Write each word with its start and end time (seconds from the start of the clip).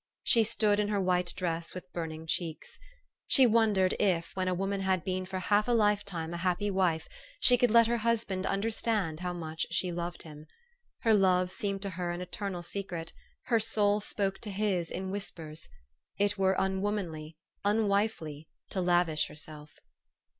She 0.23 0.43
stood 0.43 0.79
in 0.79 0.87
her 0.87 0.99
white 0.99 1.31
dress 1.35 1.75
with 1.75 1.93
burning 1.93 2.25
cheeks. 2.25 2.79
She 3.27 3.45
wondered 3.45 3.93
if, 3.99 4.35
when 4.35 4.47
a 4.47 4.53
woman 4.55 4.81
had 4.81 5.03
been 5.03 5.27
for 5.27 5.37
half 5.37 5.67
a 5.67 5.73
lifetime 5.73 6.33
a 6.33 6.37
happy 6.37 6.71
wife, 6.71 7.07
she 7.39 7.55
could 7.55 7.69
let 7.69 7.85
her 7.85 7.97
husband 7.97 8.47
un 8.47 8.63
derstand 8.63 9.19
how 9.19 9.31
much 9.31 9.67
she 9.69 9.91
loved 9.91 10.23
him. 10.23 10.47
Her 11.01 11.13
love 11.13 11.51
seemed 11.51 11.83
to 11.83 11.91
her 11.91 12.09
an 12.09 12.19
eternal 12.19 12.63
secret. 12.63 13.13
Her 13.43 13.59
soul 13.59 13.99
spoke 13.99 14.39
to 14.39 14.49
his 14.49 14.89
in 14.89 15.11
whispers. 15.11 15.69
It 16.17 16.35
were 16.35 16.55
unwomanly, 16.57 17.37
unwifely, 17.63 18.47
to 18.71 18.81
lavish 18.81 19.27
herself. 19.27 19.71